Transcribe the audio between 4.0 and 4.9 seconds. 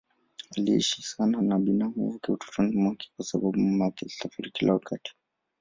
alisafiri kila